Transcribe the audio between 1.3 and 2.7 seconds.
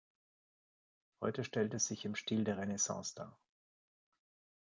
stellt es sich im Stil der